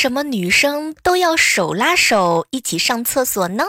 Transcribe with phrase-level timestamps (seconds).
[0.00, 3.64] 什么女生都要手拉手一起上厕所呢？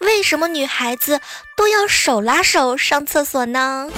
[0.00, 1.20] 为什么女孩子
[1.56, 3.88] 都要手拉手上厕所呢？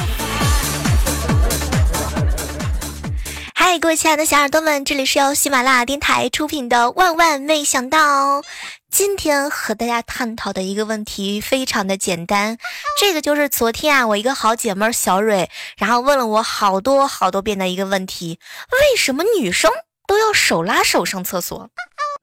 [3.54, 8.42] 嗨，各位亲爱的小耳朵们，这里是由喜马拉雅电台出品的《万万没想到》。
[8.90, 12.58] 今天和大家探讨的一个问题非常的简单，
[13.00, 18.38] 这个就是昨天啊，我一个好姐妹小蕊，然后问了我好多好多遍的一个问题：
[18.72, 19.70] 为什么女生
[20.10, 21.70] 都要手拉手上厕所？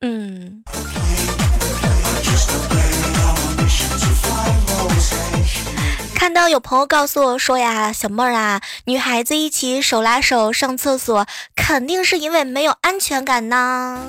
[0.02, 0.62] 嗯。
[6.14, 14.06] 看到有朋友告诉我说呀，小妹儿啊，女孩子一起手拉手上厕所，肯定是因为没有安全感呢。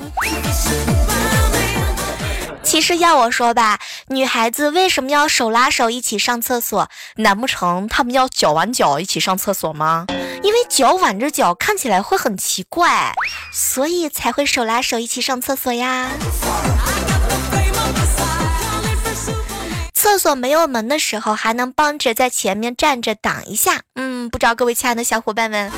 [2.69, 6.91] 其实要我说吧，女孩子为什么要手拉手一起上厕所？
[7.17, 10.05] 难不成她们要脚挽脚一起上厕所吗？
[10.43, 13.15] 因为脚挽着脚看起来会很奇怪，
[13.55, 16.11] 所以才会手拉手一起上厕所呀。
[19.95, 23.81] 厕所没有门的时候，还能帮着在前面站着挡一下。
[23.95, 25.73] 嗯，不知道各位亲爱的小伙伴们，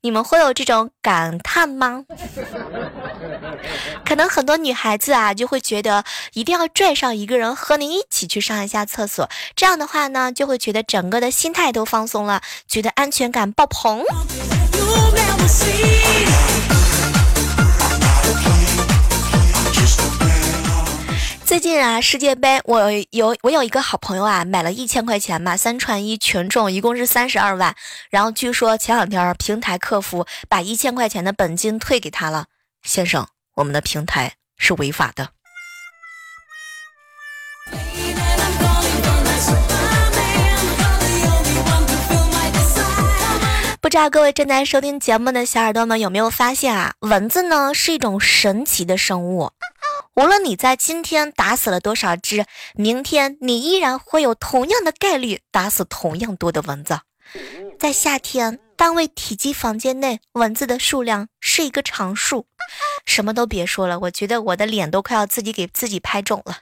[0.00, 2.04] 你们会有这种感叹吗？
[4.04, 14.04] 可能很多女孩子啊，就会觉得一定要拽上一个人和你一起去上一下厕所，这样的话呢，就会觉得整个的心态都放松了，觉得安全感爆棚。
[21.44, 27.74] 最近啊，世界杯，我有我有一个好朋友啊，买了一千块钱嘛，三串一全中，一共是三十二万。
[28.10, 32.46] 然后据说前两天平台客服把一千块钱的本金退给他了。
[32.82, 35.30] 先生，我们的平台是违法的。
[43.80, 49.52] 不知道各位正在收听节目的小耳朵们有没有发现啊，蚊子呢是一种神奇的生物。
[50.16, 52.44] 无论你在今天打死了多少只，
[52.74, 56.98] 明天你依然会有同样的概率打死同样多的蚊子。
[57.78, 62.46] 在夏天，单位体积房间内蚊子的数量是一个常数。
[63.06, 66.58] 什么都别说了，我觉得我的脸都快要自己给自己拍肿了。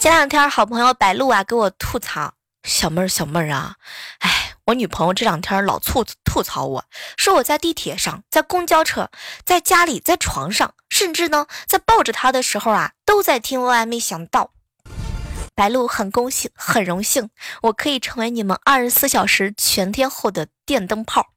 [0.00, 2.34] 前两天，好朋友白露啊给我吐槽
[2.64, 3.76] ：“小妹儿，小妹儿啊，
[4.18, 6.84] 哎。”我女朋友这两天老吐吐槽我
[7.16, 9.08] 说我在地铁上，在公交车，
[9.44, 13.62] 在家里，在床上，甚至呢在抱着她的时候啊，都在听。
[13.62, 14.50] 万万没想到，
[15.56, 17.30] 白鹿很高兴，很荣幸，
[17.62, 21.28] 我可以成为你们二十四小时全天候的电灯泡。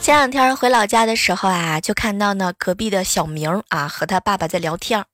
[0.00, 5.04] 前两天回老家的时候啊，就看到呢隔壁的小明啊和他爸爸在聊天。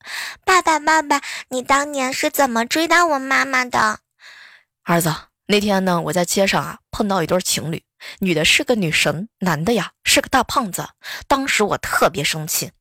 [0.46, 1.20] 爸爸，爸爸，
[1.50, 3.98] 你当年是怎么追到我妈妈的？
[4.84, 5.14] 儿子，
[5.48, 7.82] 那天呢我在街上啊碰到一对情侣，
[8.20, 10.88] 女的是个女神，男的呀是个大胖子。
[11.26, 12.72] 当时我特别生气，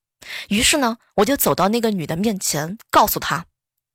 [0.49, 3.45] 于是呢我就走到那个女的面前，告诉她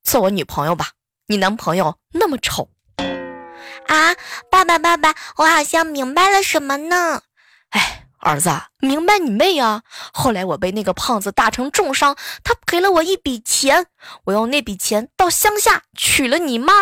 [0.02, 0.90] 做我女朋友吧，
[1.26, 2.70] 你男朋友那么丑。
[2.96, 4.14] 啊，
[4.50, 7.22] 爸爸，爸爸，我好像明白了什么呢？
[7.70, 7.98] 哎。
[8.24, 9.82] 儿子，明白你妹啊！
[10.12, 13.88] 后来我被那个胖子打成重伤，他赔了我一笔钱，
[14.26, 16.72] 我用那笔钱到乡下娶了你妈。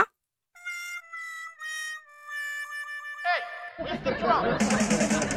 [3.80, 5.29] Mr.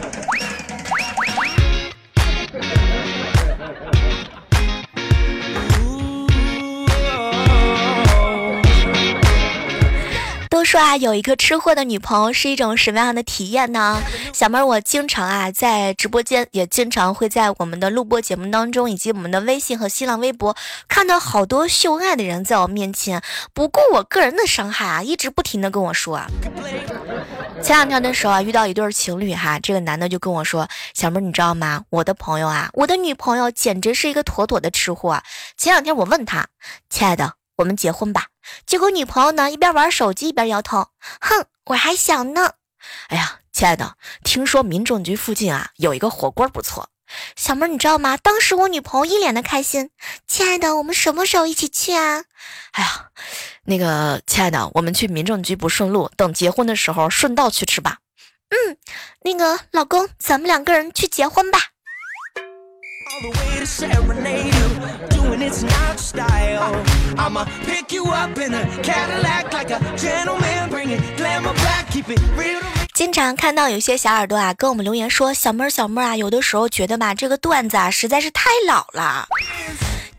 [10.63, 14.01] 说啊，有一个吃货的女朋友是一种什么样的体验呢？
[14.33, 20.55] 小妹儿，我经常啊在直播间，也经常会在我们的录播节目当中，以及我们的微信和新浪微博，
[20.87, 23.21] 看到好多秀恩爱的人在我面前
[23.53, 26.21] 不顾我个人的伤害啊，一直不停的跟我说。
[27.61, 31.83] 前两天的时候啊，遇到一对情侣哈，这个男的就跟我说：“小妹儿，你知道吗？
[31.89, 35.21] 我的朋友啊，我的女朋友简直是一个妥妥的吃货。
[35.57, 36.47] 前两天我问他，
[36.89, 38.27] 亲爱的。”我们结婚吧。
[38.65, 40.89] 结果女朋友呢，一边玩手机一边摇头，
[41.21, 42.53] 哼，我还小呢。
[43.07, 46.89] 哎呀，亲爱的，听说民政局附近啊有一个火锅不错。
[47.35, 48.17] 小妹儿，你知道吗？
[48.17, 49.91] 当时我女朋友一脸的开心。
[50.27, 52.23] 亲爱的，我们什么时候一起去啊？
[52.71, 53.09] 哎呀，
[53.65, 57.99] 那个亲爱的，我们去民政局不顺路，等结婚的时候顺道去吃吧。
[58.49, 58.77] 嗯，
[59.21, 61.59] 那个老公，咱们两个人去结婚吧。
[72.93, 79.27] 经常看到有些小耳朵啊，跟我们留言说：“小妹儿，小妹儿啊，有的时候觉得吧，这个段子啊，实在是太老了。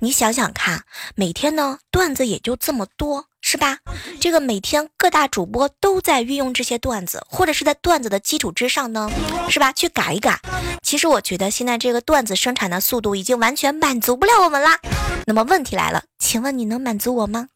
[0.01, 0.85] 你想想看，
[1.15, 3.79] 每天呢，段子也就这么多。”是吧？
[4.21, 9.09] 这个每天各大主播都在运用这些段子，或者是在段子的基础之上呢，
[9.49, 9.73] 是吧？
[9.73, 10.41] 去改一改。
[10.83, 14.81] 其实我觉得现在这个段子生产的速度已经完全满足不了我们啦。
[15.25, 17.47] 那么问题来了，请问你能满足我吗？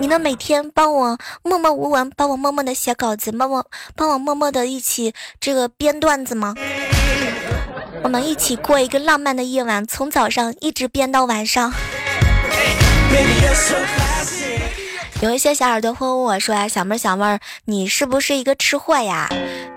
[0.00, 3.64] 你能每天帮我默默无闻，帮我默默的写稿子，帮我
[3.94, 6.56] 帮我默默的一起这个编段子吗？
[8.02, 11.72] 我们一起过一个浪漫的夜晚，从早上一直编到晚上。
[15.20, 19.28] 有一些小耳朵会问我说：“呀，小妹儿，小妹儿，你是不是一个吃货呀？”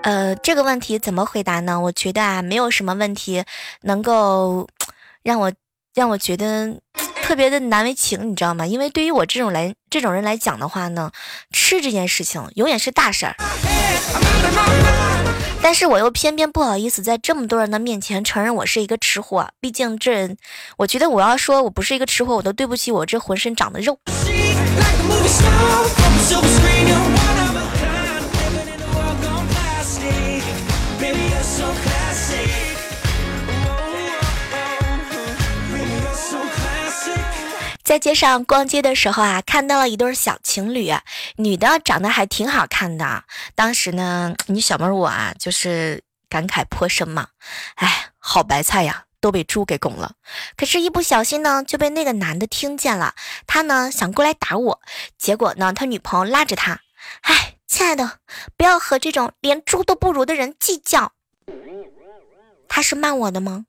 [0.04, 1.80] 呃，这个问题怎么回答呢？
[1.80, 3.44] 我觉得啊，没有什么问题
[3.80, 4.68] 能够
[5.24, 5.52] 让我
[5.94, 6.78] 让我觉得
[7.22, 8.66] 特别的难为情，你知道吗？
[8.66, 11.10] 因为对于我这种来这种人来讲的话呢，
[11.52, 13.36] 吃这件事情永远是大事儿。
[15.62, 20.36] 但是我又偏偏不好意思在这么多人的面前承认我是一个吃货，毕竟这，
[20.76, 23.96] 我觉得我要说我不是一个吃货，我都对不起我这浑身长的肉。
[37.92, 40.90] 在街上逛街的时候啊，看到了一对小情侣，
[41.36, 43.24] 女的长得还挺好看的。
[43.54, 47.28] 当时呢，你小妹我啊，就是感慨颇深嘛。
[47.74, 50.14] 哎，好白菜呀，都被猪给拱了。
[50.56, 53.14] 可是，一不小心呢，就被那个男的听见了。
[53.46, 54.80] 他呢，想过来打我，
[55.18, 56.80] 结果呢，他女朋友拉着他。
[57.20, 58.20] 哎，亲爱的，
[58.56, 61.12] 不要和这种连猪都不如的人计较。
[62.66, 63.66] 他是骂我的吗？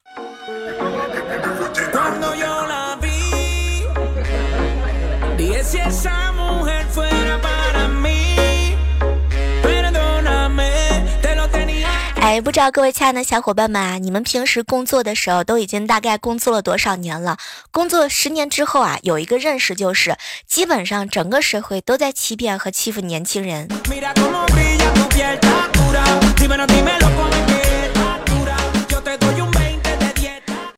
[12.16, 17.38] 哎，不知道各位亲爱的小伙伴们啊，你们平时工作的时候都已经大概工作了多少年了？
[17.70, 20.16] 工作十年之后啊，有一个认识就是，
[20.48, 23.68] 基本上整个社会都在欺骗和欺负年轻人。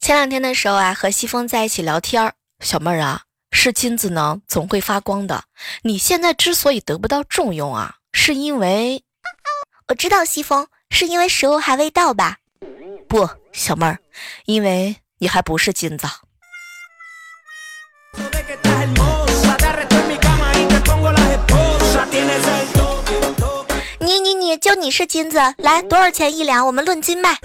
[0.01, 3.24] 前两天的时候啊，和西风在一起聊天儿，小妹儿啊。
[3.55, 5.45] 是金子呢，总会发光的。
[5.81, 9.01] 你现在之所以得不到重用啊，是因为
[9.87, 12.37] 我知道西风，是因为时候还未到吧？
[13.07, 13.97] 不，小妹儿，
[14.45, 16.05] 因为你还不是金子。
[23.99, 26.67] 你你你就你是金子，来多少钱一两？
[26.67, 27.39] 我们论斤卖。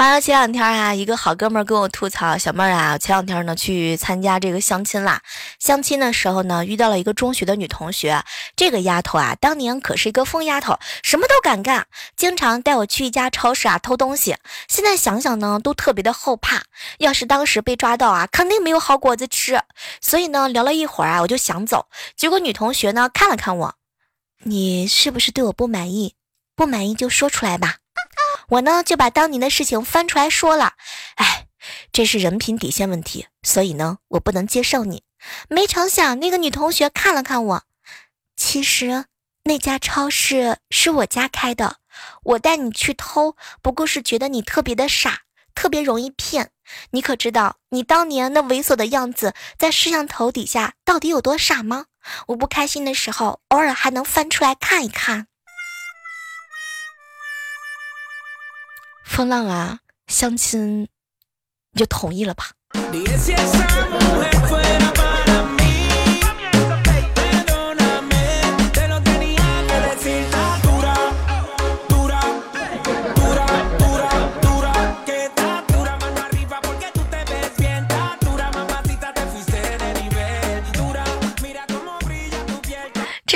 [0.00, 5.20] 还有前两天啊，一个好哥们跟我吐槽，小妹儿啊，前两天呢去参加这个相亲啦。
[5.58, 8.24] 相亲的时候呢，遇到了一个中学的女同学。
[8.56, 11.86] 这个丫头啊，当年可是一个疯丫头，什么都敢干，
[12.16, 14.38] 经常带我去一家超市啊偷东西。
[14.68, 16.62] 现在想想呢，都特别的后怕。
[16.96, 19.60] 要是当时被抓到啊，肯定没有好果子吃。
[20.00, 21.90] 所以呢，聊了一会儿啊，我就想走。
[22.16, 23.74] 结果女同学呢看了看我，
[24.44, 26.14] 你是不是对我不满意？
[26.56, 27.79] 不满意就说出来吧。
[28.50, 30.74] 我呢就把当年的事情翻出来说了，
[31.16, 31.46] 哎，
[31.92, 35.04] 这是人品底线问题，所以呢我不能接受你。
[35.48, 37.62] 没成想那个女同学看了看我，
[38.36, 39.04] 其实
[39.44, 41.76] 那家超市是我家开的，
[42.24, 45.20] 我带你去偷，不过是觉得你特别的傻，
[45.54, 46.50] 特别容易骗。
[46.92, 51.86] 你可知道你当年那猥琐的样子在摄像头底下到底有多傻吗？
[52.28, 55.26] 我不开心的时候，偶尔还能翻出来看一看。
[59.10, 60.82] 风浪啊，相亲
[61.72, 62.52] 你就同意了吧。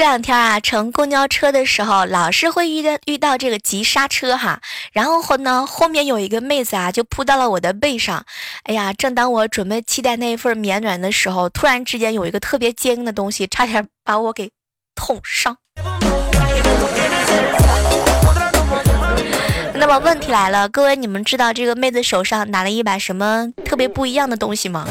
[0.05, 4.61] 这两天啊，乘公交车的时候，老是会遇到遇到这个急刹车哈，
[4.93, 8.23] 然后后呢，后面有一个妹子啊，就扑到了我的背上。
[8.65, 14.51] 哎呀，正当我准备期待那一份绵软的时候，突然之间有一个特别坚硬的东西，差点把我给
[14.95, 15.57] 捅伤。
[19.73, 24.87] 那么问题来了，各位，你们知道这个妹子手上拿了一把什么特别不一样的东西吗？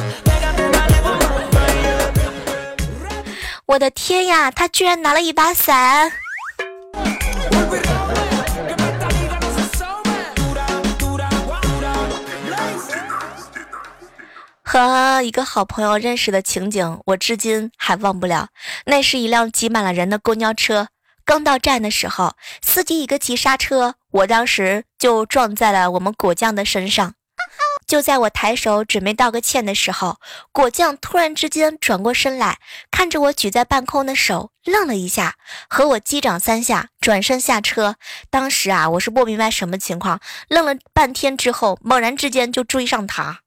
[3.66, 6.12] 我的天呀，他居然拿了一把伞！
[14.62, 18.50] 和一个好朋友认识的情景，我至今还忘不了。
[18.86, 20.90] 那是一辆挤满了人的公交车，
[21.24, 27.14] 刚到站的时候，司机一个急刹车，我当时就撞在了我们果酱的身上。
[27.88, 30.18] 就在我抬手准备道个歉的时候，
[30.52, 32.60] 果酱突然之间转过身来，
[32.92, 35.36] 看着我举在半空的手，愣了一下，
[35.70, 37.96] 和我击掌三下，转身下车。
[38.30, 43.40] 当时啊，我是不明白什么情况，愣了半天之后，猛然之间就追上他。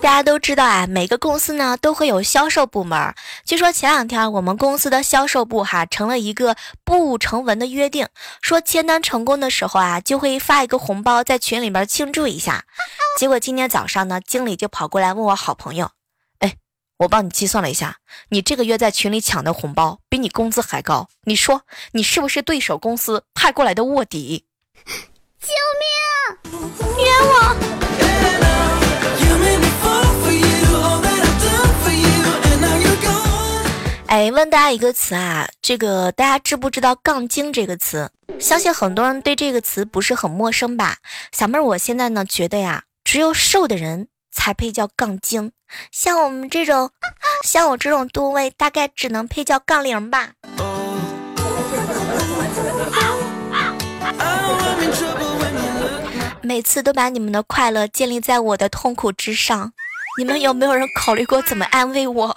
[0.00, 3.12] 大家都知道啊，每个公司呢都会有销售部门。
[3.44, 8.06] 据说前两天我们公司的销售部哈成了一个不成文的约定，
[8.40, 12.64] 说签单成功的时候啊就会发一个红包在群里边庆祝一下。
[13.18, 15.90] 结果今天早上呢，经理就跑过来问我好朋友
[16.38, 16.54] ：“哎，
[16.98, 17.96] 我帮你计算了一下，
[18.28, 24.44] 你这个月在群里抢的红包比你工资还高，你说你是不是对手公司派过来的卧底？”
[25.40, 25.48] 救
[25.80, 25.86] 命！
[26.98, 27.56] 冤枉！
[34.08, 38.10] 哎，问大家一个词啊，这个大家知不知道“杠精”这个词？
[38.38, 40.96] 相信很多人对这个词不是很陌生吧？
[41.32, 45.52] 小妹儿，我现在呢觉得呀，只有瘦的人才配叫杠精，
[45.90, 46.90] 像我们这种，
[47.44, 50.30] 像我这种吨位，大概只能配叫杠铃吧。
[56.46, 59.72] 每次都把你们的快乐建立在我的痛苦之上，
[60.16, 62.36] 你们有没有人考虑过怎么安慰我？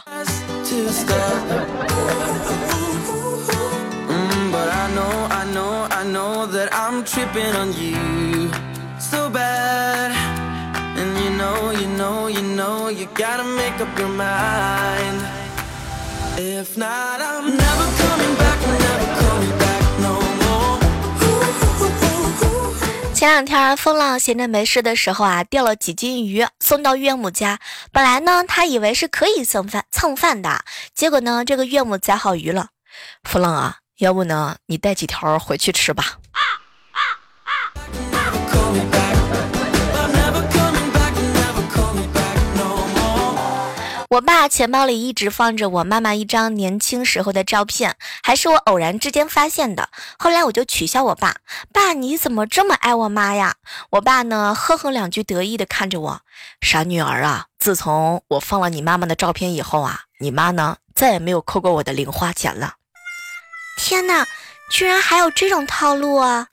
[23.20, 27.60] 前两天风浪闲着没事的时候啊，钓了几斤鱼送到岳母家。
[27.92, 30.64] 本来呢，他以为是可以蹭饭蹭饭的，
[30.96, 32.70] 结果呢，这个岳母宰好鱼了。
[33.26, 36.19] 风浪啊，要不呢，你带几条回去吃吧。
[44.20, 49.88] 我爸钱包里一直放着我妈妈一张年轻时候的照片，还是我偶然之间发现的。
[50.18, 51.38] 后来我就取笑我爸
[51.72, 53.56] ：“爸，你怎么这么爱我妈呀？”
[53.92, 56.20] 我爸呢，呵呵两句，得意的看着我
[56.60, 62.74] ：“傻女儿啊，自从我放了你妈妈的照片以后啊，你妈呢，再也没有扣过我的零花钱了。”
[63.80, 64.28] 天哪，
[64.70, 66.48] 居然还有这种套路啊！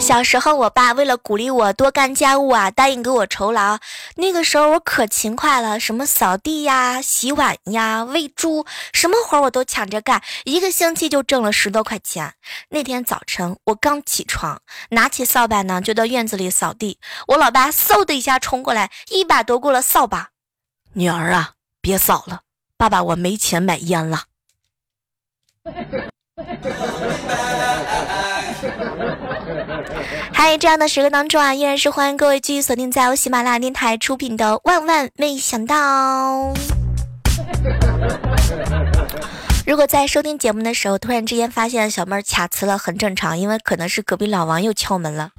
[0.00, 3.78] 小时候，我爸为了鼓励我多干家务啊，答应给我酬劳。
[4.16, 12.34] 那个时候我可勤快了，什么扫地呀、洗碗呀、喂猪，什么活我都抢着干，一个星期就挣了十多块钱。
[12.70, 16.98] 那天早晨，我刚起床，拿起扫把呢，就到院子里扫地。
[17.28, 20.30] 我老爸嗖的一下冲过来，一把夺过了扫把。
[20.94, 22.40] 女儿啊，别扫了，
[22.76, 24.24] 爸爸我没钱买烟了。
[30.42, 35.76] 嗨，这样的时刻当中啊，依然是欢迎各位继续锁定在由喜马拉雅电台出品的《万万没想到》。
[39.66, 45.30] 如果在收听节目的时候，突然之间发现小妹儿卡词了，很正常，因为可能是隔壁老王又敲门了。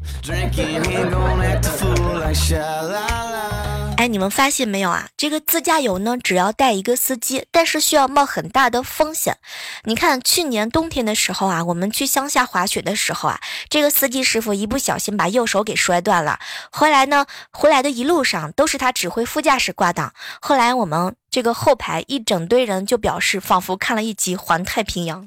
[4.01, 5.09] 哎，你们发现没有啊？
[5.15, 9.37] 这个自驾游呢，只要带一个司机，但是需要冒很大的风险。
[9.83, 13.39] 你看，去年冬天的时候啊，我们去乡下滑雪的时候啊，
[13.69, 16.39] 这个司机师傅一不小心把右手给摔断了。
[16.71, 20.11] 回来呢，回来的一路上都是他指挥副驾驶挂档。
[20.41, 25.21] 后来我们这个后排一整堆人就表示，仿佛看了一集《环太平洋》。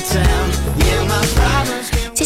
[0.00, 0.59] 接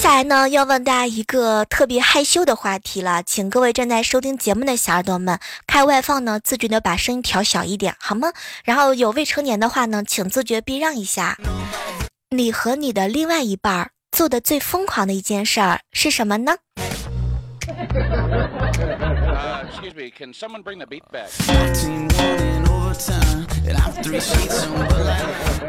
[0.04, 8.28] 接下来呢，要问大家一个特别害羞的话题了，请各位正在收听节目的小耳朵们开外放呢，自觉的把声音调小一点，好吗？
[8.66, 11.38] 然后有未成年的话呢，请自觉避让一下。
[12.28, 16.56] 你和你的另外一半做的最疯狂的一件事儿是什么呢？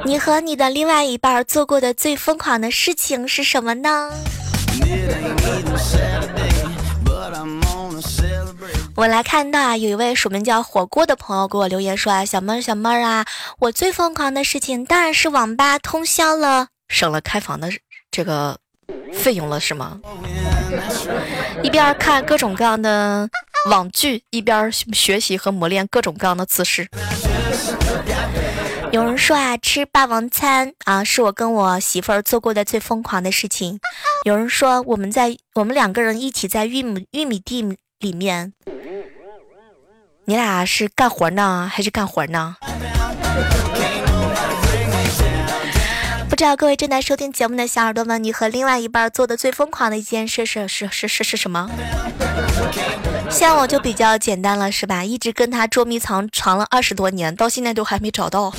[0.06, 4.12] 你和你的另外一半做过的最疯狂的事情是什么呢？
[8.96, 13.26] 我来看到啊，有一位署名叫火锅的朋友给我留言说啊，小妹儿小妹儿啊，
[13.60, 17.70] 我最疯狂的事情当然是网吧通宵了，省了开房的
[18.12, 18.58] 这个
[19.12, 20.00] 费用了是吗？
[21.64, 23.28] 一边看各种各样的
[23.66, 26.88] 网剧，一边学习和磨练各种各样的姿势。
[28.92, 33.80] 有人说啊，吃霸王餐啊，是我跟我媳妇儿做过的最疯狂的事情。
[34.24, 38.54] 有人说，我们在我们两个人一起在玉米玉米地里面，
[40.26, 42.56] 你俩是干活呢还是干活呢？
[46.30, 51.70] 不知道各位正在收听节目的小耳朵们，你和另外一半做的最疯狂的一件事是是是是是什么？
[53.30, 55.04] 像我就比较简单了，是吧？
[55.04, 58.54] 一直跟他捉迷藏，藏了二十多年，到现在都还没找到。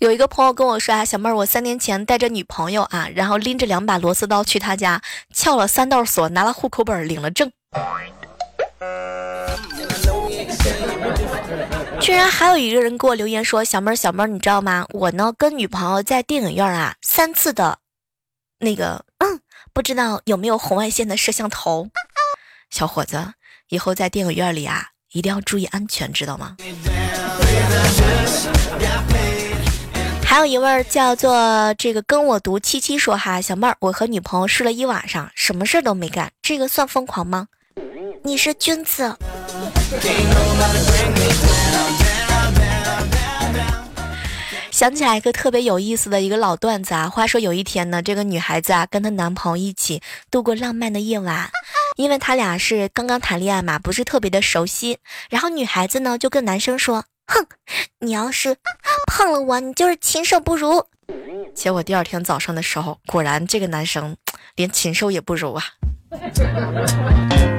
[0.00, 5.00] 有一个朋友跟我说啊，小妹儿，我三年前带着女朋友啊，然后拎着两把螺丝刀去他家
[5.32, 7.50] 撬了三道锁，拿了户口本，领了证。
[12.08, 14.86] 居然还有一个人给我留言说，小妹儿，小妹儿，你知道吗？
[14.94, 17.80] 我呢跟女朋友在电影院啊三次的，
[18.60, 19.38] 那个嗯。
[19.74, 21.86] 不知道有没有红外线的摄像头，
[22.70, 23.34] 小伙子，
[23.68, 26.56] 以后在电影院里啊，一定要注意安全，知道吗？
[30.24, 37.48] 还有一位叫做这个跟我读七七说哈，小妹儿，我和女朋友睡了一晚上，什么事都没干，这个算疯狂吗？
[38.22, 39.16] 你是君子。
[44.70, 47.08] 想起来一个特别有意思的一个老段子啊。
[47.08, 51.50] 话说有一天呢，这个女孩子啊跟她男朋友一起度过浪漫的夜晚，
[51.96, 54.98] 因为他俩是刚刚谈恋爱嘛，不是特别的熟悉。
[55.30, 57.46] 然后女孩子呢就跟男生说：“哼，
[58.00, 58.56] 你要是
[59.06, 60.86] 碰了我，你就是禽兽不如。”
[61.54, 64.16] 结果第二天早上的时候，果然这个男生
[64.54, 65.64] 连禽兽也不如啊。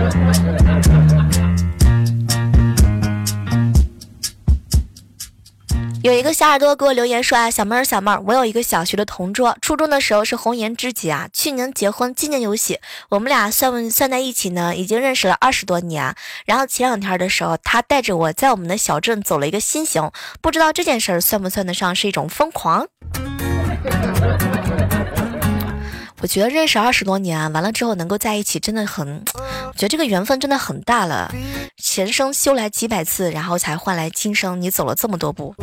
[6.02, 16.14] 有一个小耳朵给我留言说啊，小妹儿小妹儿，我有一个小学的同桌，初中的时候是红颜知己啊，去年结婚，今年有喜，我们俩算算在一起呢，已经认识了二十多年。
[16.46, 20.10] 然后前两天的时候，他带着我在我们的小镇走了一个新型，
[20.40, 22.86] 不知道这件事儿算不算得上是一种疯狂？
[26.22, 31.32] 我觉得认识二十多年，完了之后能够在一起，真的很，我觉得这个缘分真的很大了。
[31.82, 35.54] 前生修来几百次，然后才换来今生你走了这么多步。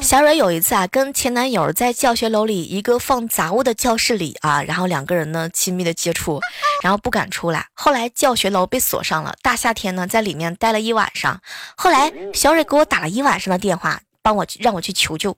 [0.00, 6.40] 小蕊有一次啊，跟前男友在教学楼里一个放杂物的教室里啊，然后两个人呢亲密的接触，
[6.82, 7.66] 然后不敢出来。
[7.74, 11.40] 后来教学楼被锁上了，大夏天呢在里面待了一晚上。
[11.76, 15.36] 后来小蕊给我打了一晚上的电话，帮我让我去求救。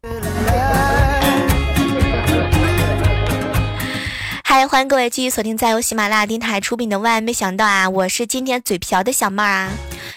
[4.42, 7.90] 嗨，欢迎各位继续锁定在由喜马拉雅电台出品的《万万没想到》啊！
[7.90, 9.68] 我是今天嘴瓢的小妹儿啊，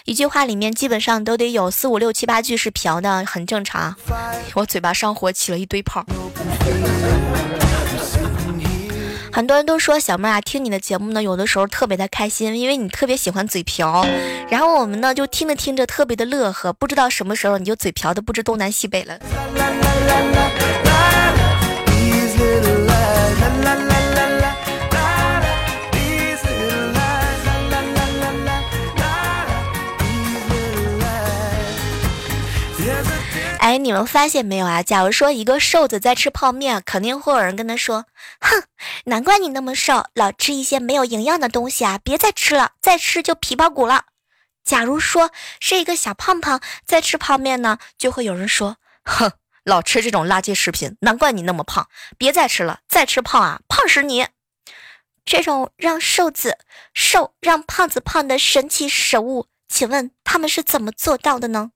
[0.06, 3.94] 一句话里面基本上都得有四五六七八句是瓢的，很正常。
[4.54, 6.06] 我嘴巴上火起了一堆泡。
[9.34, 14.04] 很多人都说小妹啊，听你的节目呢，有的时候特别的开心，因为你特别喜欢嘴瓢。
[14.50, 19.18] 然后我们呢就听着听着特别的乐呵，不知道什么时候你就嘴瓢的不知东南西北了。
[33.72, 34.82] 哎，你们发现没有啊？
[34.82, 38.04] 假如说一个瘦子在吃泡面，肯定会有人跟他说
[38.38, 38.64] ：“哼，
[39.06, 41.98] 难怪你那么瘦，老吃一些没有营养的东西啊！
[42.04, 44.04] 别再吃了，再吃就皮包骨了。”
[44.62, 49.32] 假如说是一个小胖胖在吃泡面呢，就会有人说：“哼，
[49.64, 54.26] 老吃这种垃圾食品，难怪你那么胖，别再吃了，再吃胖啊，胖死你！”
[55.24, 56.58] 这种让瘦子
[56.92, 61.70] 瘦、让胖子胖的神奇食物，请问他们是怎么做到的呢？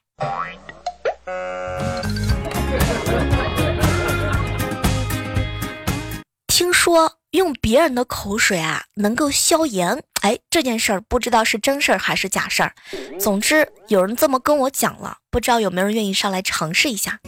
[6.87, 10.05] 说用别人的口水啊能够消炎。
[10.22, 12.72] 哎，这件事儿不知道是真事儿还是假事儿。
[13.18, 17.18] 总之有人这么跟我讲了，不知道有没有人愿意上来尝试一下。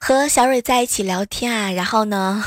[0.00, 2.42] 和小蕊在一起聊天啊，然后呢，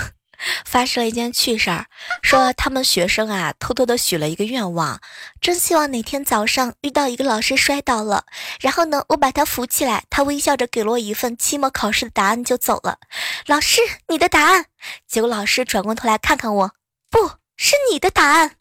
[0.66, 1.86] 发生了一件趣事儿，
[2.22, 5.00] 说他们学生啊偷偷的许了一个愿望，
[5.42, 8.26] 真希望哪天早上遇到一个老师摔倒了，
[8.60, 12.98] 然后呢我把他扶起来，他微笑着给了我一份期末考试的答案就走了。
[13.46, 14.66] 老师，你的答案？
[15.08, 16.72] 结果老师转过头来看看我，
[17.10, 18.56] 不是你的答案。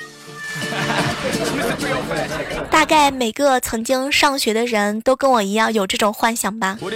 [2.70, 6.78] 大概每个曾经上学的人都跟我一样有这种幻想吧。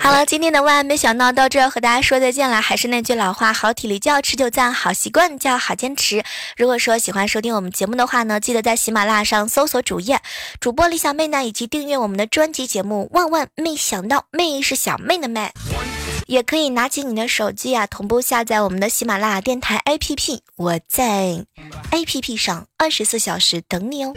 [0.00, 2.60] 好了，今天的万万没想到到这儿和大家说再见了。
[2.62, 6.22] 还是那句老话，好体力就要持久战，好习惯就要好坚持。
[6.56, 10.20] 如果说喜欢收听我们节目的话呢，记得在喜马拉雅上搜索主页
[10.60, 13.08] 主播李小妹呢，以及订阅我们的专辑节目。
[13.12, 15.50] 万万没想到，妹是小妹的妹，
[16.26, 20.38] 也可以拿起你的手机啊，同步下载我们的喜马拉雅电台 APP。
[20.56, 21.44] 我在
[21.90, 24.12] APP 上二十四小时等你哦。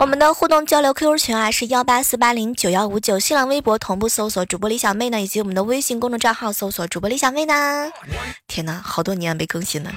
[0.00, 7.92] 我们的互动交流 QQ 群啊是幺八四八零九幺五九，新浪微博同步搜索主播李小妹呢，以及我们的微信公众账号搜索主播李小妹呢。
[8.48, 9.92] 天哪，好多年没更新了。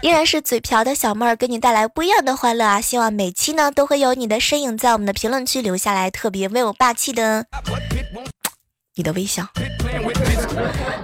[0.00, 2.80] 依然是嘴瓢的小妹儿给你带来不一样的欢乐啊！
[2.80, 7.44] 希望每期呢都会有你的身影在我们的评论区留下来，特别威武霸气的
[8.94, 9.46] 你的微笑。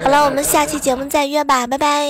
[0.02, 2.08] 好了，我们下期节目再约吧，拜拜。